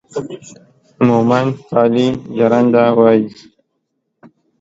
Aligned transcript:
مومند 1.07 1.51
تالي 1.69 2.07
جرنده 2.37 2.83
وايي 2.97 3.25